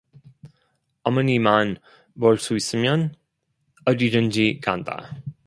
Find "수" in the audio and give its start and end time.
2.39-2.55